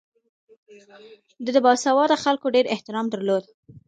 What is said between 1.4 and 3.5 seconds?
ده د باسواده خلکو ډېر احترام درلود.